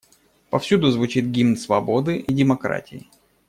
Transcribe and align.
Повсюду 0.49 0.89
звучит 0.89 1.25
гимн 1.25 1.55
свободы 1.55 2.17
и 2.17 2.33
демократии. 2.33 3.07